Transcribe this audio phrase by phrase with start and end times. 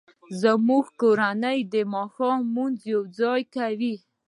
[0.41, 3.95] زموږ کورنۍ د ماښام لمونځ یوځای کوي